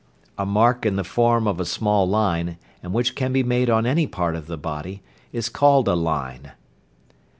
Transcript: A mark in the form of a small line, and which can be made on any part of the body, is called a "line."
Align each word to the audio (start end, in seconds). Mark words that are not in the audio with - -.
A 0.35 0.47
mark 0.47 0.83
in 0.83 0.95
the 0.95 1.03
form 1.03 1.45
of 1.47 1.59
a 1.59 1.63
small 1.65 2.09
line, 2.09 2.57
and 2.81 2.91
which 2.91 3.13
can 3.15 3.31
be 3.31 3.43
made 3.43 3.69
on 3.69 3.85
any 3.85 4.07
part 4.07 4.35
of 4.35 4.47
the 4.47 4.57
body, 4.57 5.03
is 5.31 5.47
called 5.47 5.87
a 5.87 5.93
"line." 5.93 6.53